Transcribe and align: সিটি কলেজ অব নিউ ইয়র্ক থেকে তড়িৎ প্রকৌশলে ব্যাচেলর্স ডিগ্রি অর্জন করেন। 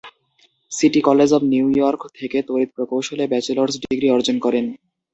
সিটি 0.71 0.99
কলেজ 1.01 1.29
অব 1.33 1.43
নিউ 1.51 1.65
ইয়র্ক 1.71 2.01
থেকে 2.17 2.37
তড়িৎ 2.47 2.69
প্রকৌশলে 2.75 3.25
ব্যাচেলর্স 3.31 3.73
ডিগ্রি 3.83 4.07
অর্জন 4.11 4.37
করেন। 4.45 4.65